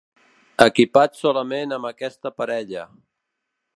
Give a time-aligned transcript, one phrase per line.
[0.65, 2.87] Equipat solament amb aquesta parella.